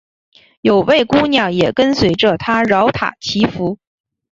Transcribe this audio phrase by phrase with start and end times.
[0.61, 3.77] 有位姑娘也跟随着他饶塔祈福。